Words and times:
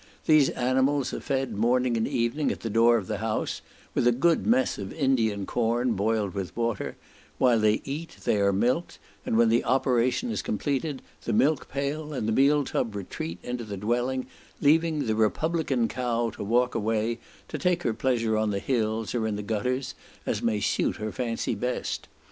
These 0.25 0.49
animals 0.49 1.13
are 1.13 1.19
fed 1.19 1.53
morning 1.53 1.95
and 1.95 2.07
evening 2.07 2.51
at 2.51 2.61
the 2.61 2.71
door 2.71 2.97
of 2.97 3.05
the 3.05 3.19
house, 3.19 3.61
with 3.93 4.07
a 4.07 4.11
good 4.11 4.47
mess 4.47 4.79
of 4.79 4.91
Indian 4.93 5.45
corn, 5.45 5.93
boiled 5.93 6.33
with 6.33 6.57
water; 6.57 6.97
while 7.37 7.59
they 7.59 7.83
eat, 7.85 8.17
they 8.23 8.37
are 8.41 8.51
milked, 8.51 8.97
and 9.27 9.37
when 9.37 9.49
the 9.49 9.63
operation 9.63 10.31
is 10.31 10.41
completed 10.41 11.03
the 11.25 11.33
milk 11.33 11.69
pail 11.69 12.13
and 12.13 12.27
the 12.27 12.31
meal 12.31 12.65
tub 12.65 12.95
retreat 12.95 13.37
into 13.43 13.63
the 13.63 13.77
dwelling, 13.77 14.25
leaving 14.59 15.05
the 15.05 15.13
republican 15.13 15.87
cow 15.87 16.31
to 16.31 16.43
walk 16.43 16.73
away, 16.73 17.19
to 17.47 17.59
take 17.59 17.83
her 17.83 17.93
pleasure 17.93 18.35
on 18.35 18.49
the 18.49 18.57
hills, 18.57 19.13
or 19.13 19.27
in 19.27 19.35
the 19.35 19.43
gutters, 19.43 19.93
as 20.25 20.41
may 20.41 20.59
suit 20.59 20.95
her 20.95 21.11
fancy 21.11 21.53
best. 21.53 22.07